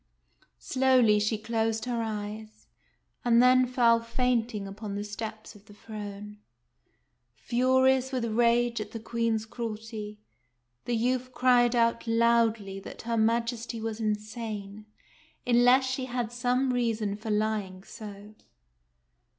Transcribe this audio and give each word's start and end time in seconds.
Slowly 0.57 1.19
she 1.19 1.37
closed 1.37 1.85
her 1.85 2.01
eyes, 2.01 2.65
and 3.23 3.39
then 3.39 3.67
fell 3.67 3.99
fainting 3.99 4.67
upon 4.67 4.95
the 4.95 5.03
steps 5.03 5.53
of 5.53 5.65
the 5.65 5.75
throne. 5.75 6.39
Furious 7.35 8.11
with 8.11 8.25
rage 8.25 8.81
at 8.81 8.93
the 8.93 8.99
Queen's 8.99 9.45
cruelty, 9.45 10.19
the 10.85 10.95
youth 10.95 11.31
cried 11.33 11.75
out 11.75 12.07
loudly 12.07 12.79
that 12.79 13.03
her 13.03 13.15
Majesty 13.15 13.79
was 13.79 13.99
insane, 13.99 14.87
unless 15.45 15.85
she 15.85 16.05
had 16.05 16.31
some 16.31 16.73
reason 16.73 17.15
for 17.15 17.29
lying 17.29 17.83
so. 17.83 18.33